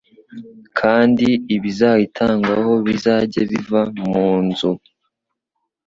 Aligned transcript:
kandi 0.79 1.27
ibizayitangwaho 1.55 2.71
bizajye 2.85 3.41
biva 3.51 3.81
mu 4.09 4.27
nzu 4.45 4.71